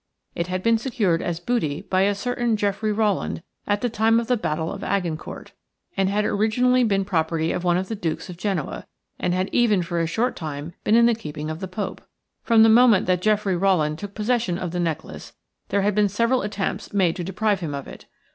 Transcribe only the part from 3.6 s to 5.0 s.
at the time of the Battle of